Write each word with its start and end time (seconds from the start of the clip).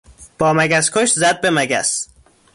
با 0.39 0.53
مگس 0.53 0.91
کش 0.91 1.11
زد 1.11 1.41
به 1.41 1.49
مگس. 1.49 2.09